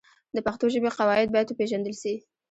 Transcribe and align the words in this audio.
د 0.35 0.37
پښتو 0.45 0.65
ژبې 0.73 0.89
قواعد 0.99 1.27
باید 1.33 1.47
وپېژندل 1.49 1.95
سي. 2.01 2.13